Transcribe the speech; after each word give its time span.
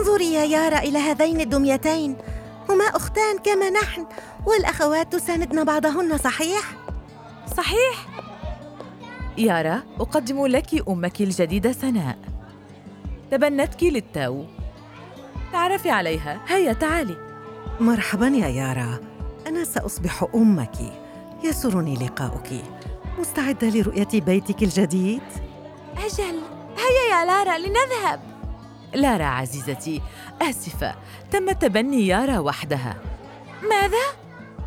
انظري 0.00 0.32
يا 0.32 0.44
يارا 0.44 0.78
إلى 0.78 0.98
هذين 0.98 1.40
الدميتين. 1.40 2.16
هما 2.68 2.84
أختان 2.84 3.38
كما 3.38 3.70
نحن 3.70 4.06
والأخوات 4.46 5.12
تساندن 5.12 5.64
بعضهن 5.64 6.18
صحيح؟ 6.18 6.62
صحيح. 7.56 8.06
يارا 9.38 9.82
أقدم 10.00 10.46
لك 10.46 10.88
أمك 10.88 11.20
الجديدة 11.20 11.72
سناء. 11.72 12.18
تبنتك 13.30 13.82
للتو 13.82 14.44
تعرفي 15.52 15.90
عليها. 15.90 16.40
هيا 16.48 16.72
تعالي. 16.72 17.16
مرحبا 17.80 18.26
يا 18.26 18.48
يارا. 18.48 18.98
أنا 19.46 19.64
سأصبح 19.64 20.26
أمك. 20.34 20.76
يسرني 21.44 21.94
لقاؤك. 21.94 22.62
مستعدة 23.18 23.68
لرؤية 23.68 24.20
بيتك 24.20 24.62
الجديد؟ 24.62 25.22
أجل. 25.96 26.40
هيا 26.78 27.18
يا 27.18 27.24
لارا 27.24 27.58
لنذهب. 27.58 28.29
لارا 28.94 29.24
عزيزتي 29.24 30.02
آسفة 30.42 30.94
تم 31.30 31.52
تبني 31.52 32.06
يارا 32.06 32.38
وحدها. 32.38 32.96
ماذا؟ 33.62 34.06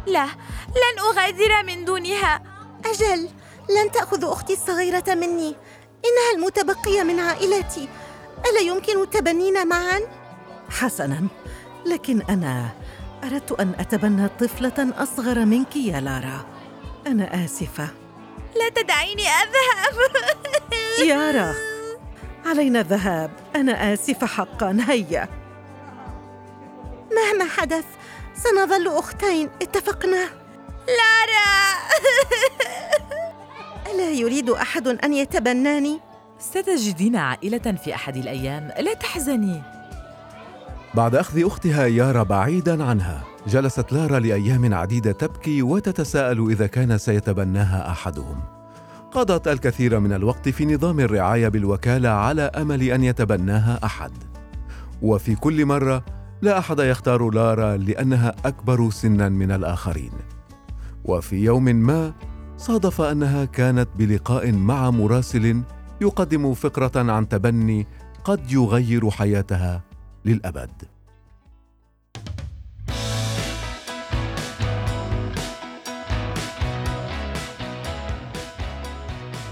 لا 0.07 0.25
لن 0.75 0.99
أغادر 0.99 1.63
من 1.63 1.85
دونها. 1.85 2.43
أجل 2.85 3.29
لن 3.69 3.91
تأخذ 3.93 4.25
أختي 4.25 4.53
الصغيرة 4.53 5.03
مني. 5.07 5.55
إنها 6.05 6.31
المتبقية 6.35 7.03
من 7.03 7.19
عائلتي. 7.19 7.89
ألا 8.49 8.59
يمكن 8.59 9.09
تبنينا 9.09 9.63
معا؟ 9.63 9.99
حسنا 10.69 11.27
لكن 11.85 12.21
أنا 12.21 12.69
أردت 13.23 13.51
أن 13.51 13.73
أتبنى 13.79 14.27
طفلة 14.27 14.93
أصغر 14.97 15.45
منك 15.45 15.75
يا 15.75 16.01
لارا. 16.01 16.45
أنا 17.07 17.45
آسفة. 17.45 17.87
لا 18.55 18.69
تدعيني 18.69 19.23
أذهب. 19.27 19.95
يارا. 21.05 21.72
علينا 22.45 22.79
الذهاب. 22.79 23.31
أنا 23.55 23.93
آسفة 23.93 24.27
حقا. 24.27 24.77
هيا. 24.87 25.27
مهما 27.11 27.49
حدث 27.49 27.85
سنظل 28.35 28.87
أختين. 28.87 29.49
اتفقنا؟ 29.61 30.29
لارا 30.87 31.73
ألا 33.93 34.09
يريد 34.11 34.49
أحد 34.49 34.87
أن 34.87 35.13
يتبناني؟ 35.13 35.99
ستجدين 36.39 37.15
عائلة 37.15 37.77
في 37.83 37.95
أحد 37.95 38.17
الأيام. 38.17 38.71
لا 38.79 38.93
تحزني. 38.93 39.61
بعد 40.93 41.15
أخذ 41.15 41.45
أختها 41.45 41.87
يارا 41.87 42.23
بعيدا 42.23 42.83
عنها 42.83 43.23
جلست 43.47 43.93
لارا 43.93 44.19
لأيام 44.19 44.73
عديدة 44.73 45.11
تبكي 45.11 45.61
وتتساءل 45.61 46.49
إذا 46.49 46.67
كان 46.67 46.97
سيتبناها 46.97 47.91
أحدهم. 47.91 48.62
قضت 49.13 49.47
الكثير 49.47 49.99
من 49.99 50.13
الوقت 50.13 50.49
في 50.49 50.65
نظام 50.65 50.99
الرعاية 50.99 51.47
بالوكالة 51.47 52.09
على 52.09 52.41
أمل 52.41 52.83
أن 52.83 53.03
يتبناها 53.03 53.79
أحد. 53.83 54.11
وفي 55.01 55.35
كل 55.35 55.65
مرة 55.65 56.05
لا 56.41 56.59
أحد 56.59 56.79
يختار 56.79 57.29
لارا 57.29 57.77
لأنها 57.77 58.35
أكبر 58.45 58.89
سنا 58.89 59.29
من 59.29 59.51
الآخرين. 59.51 60.11
وفي 61.05 61.35
يوم 61.35 61.63
ما 61.63 62.13
صادف 62.57 63.01
أنها 63.01 63.45
كانت 63.45 63.89
بلقاء 63.95 64.51
مع 64.51 64.89
مراسل 64.89 65.61
يقدم 66.01 66.53
فكرة 66.53 67.11
عن 67.11 67.29
تبني 67.29 67.87
قد 68.23 68.51
يغير 68.51 69.09
حياتها 69.09 69.81
للأبد. 70.25 70.92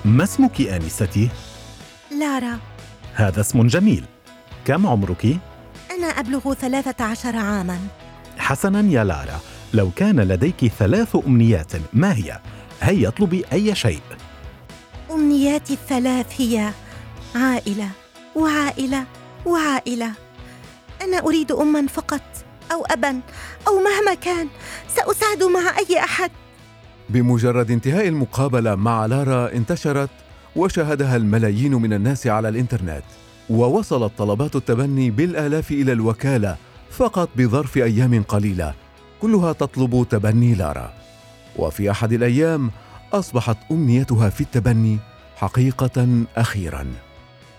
ما 0.06 0.24
اسمك 0.24 0.62
آنستي؟ 0.62 1.30
لارا 2.20 2.60
هذا 3.14 3.42
اسم 3.42 3.68
جميل 3.68 4.06
كم 4.66 4.88
عمرك؟ 4.88 5.38
أنا 5.92 6.08
أبلغ 6.08 6.54
ثلاثة 6.54 7.06
عشر 7.06 7.36
عاماً 7.36 7.80
حسنا 8.38 8.92
يا 8.92 9.04
لارا 9.04 9.40
لو 9.74 9.92
كان 9.96 10.20
لديك 10.20 10.68
ثلاث 10.80 11.16
أمنيات 11.28 11.72
ما 11.94 12.14
هي؟ 12.14 12.40
هيا 12.82 13.08
اطلبي 13.08 13.46
أي 13.54 13.76
شيء 13.76 14.02
أمنياتي 15.12 15.74
الثلاث 15.74 16.42
هي 16.42 16.72
عائلة 17.36 17.90
وعائلة 18.36 19.06
وعائلة 19.46 20.12
أنا 21.02 21.20
أريد 21.20 21.52
أما 21.52 21.88
فقط 21.88 22.22
أو 22.72 22.86
أبا 22.86 23.20
أو 23.68 23.80
مهما 23.80 24.14
كان 24.14 24.48
سأساعد 24.96 25.44
مع 25.44 25.78
أي 25.78 26.00
أحد 26.00 26.32
بمجرد 27.12 27.72
انتهاء 27.72 28.08
المقابلة 28.08 28.76
مع 28.76 29.06
لارا 29.06 29.54
انتشرت 29.54 30.10
وشاهدها 30.56 31.16
الملايين 31.16 31.76
من 31.76 31.94
الناس 31.94 32.28
على 32.28 32.50
الإنترنت 32.50 33.04
ووصلت 33.50 34.12
طلبات 34.18 34.56
التبني 34.56 35.12
بالآلاف 35.12 35.72
إلى 35.72 35.92
الوكالة 35.92 36.58
فقط 36.92 37.30
بظرف 37.36 37.78
أيام 37.78 38.24
قليلة 38.24 38.74
كلها 39.22 39.54
تطلب 39.54 40.08
تبني 40.10 40.56
لارا. 40.56 40.94
وفي 41.56 41.92
أحد 41.92 42.14
الأيام 42.14 42.72
أصبحت 43.14 43.58
أمنيتها 43.72 44.30
في 44.30 44.42
التبني 44.42 44.98
حقيقة 45.36 46.24
أخيرا. 46.38 46.88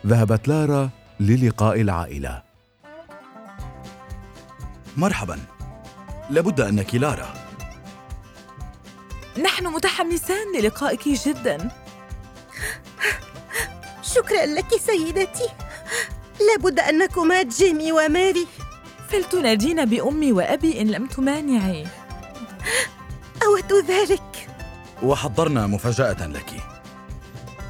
ذهبت 0.07 0.49
لارا 0.49 0.91
للقاء 1.21 1.81
العائلة. 1.81 2.43
مرحبا. 4.97 5.39
لابد 6.31 6.61
أنك 6.61 6.95
لارا. 6.95 7.52
نحن 9.39 9.67
متحمسان 9.67 10.53
للقائك 10.57 11.09
جدا. 11.09 11.71
شكرا 14.03 14.47
لك 14.47 14.77
سيدتي. 14.87 15.49
لابد 16.49 16.81
أنكما 16.81 17.43
جيمي 17.43 17.93
وماري. 17.93 18.47
فلتنادين 19.11 19.85
بأمي 19.85 20.33
وأبي 20.33 20.81
إن 20.81 20.87
لم 20.87 21.07
تمانعي. 21.07 21.87
أود 23.43 23.73
ذلك. 23.73 24.49
وحضرنا 25.03 25.67
مفاجأة 25.67 26.27
لك. 26.27 26.51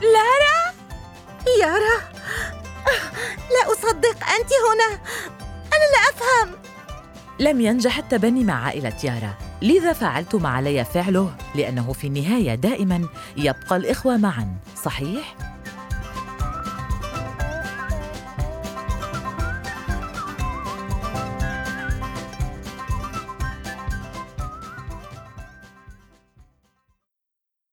لارا! 0.03 0.72
يارا 1.61 2.12
لا 3.51 3.72
أصدق 3.72 4.27
أنت 4.28 4.51
هنا. 4.67 5.01
أنا 5.72 5.87
لا 5.93 6.01
أفهم. 6.11 6.62
لم 7.41 7.60
ينجح 7.60 7.98
التبني 7.98 8.44
مع 8.44 8.65
عائلة 8.65 8.93
يارا 9.04 9.34
لذا 9.62 9.93
فعلت 9.93 10.34
ما 10.34 10.48
علي 10.48 10.84
فعله 10.84 11.34
لأنه 11.54 11.93
في 11.93 12.06
النهاية 12.06 12.54
دائما 12.54 13.09
يبقى 13.37 13.76
الإخوة 13.76 14.16
معا 14.16 14.56
صحيح؟ 14.84 15.37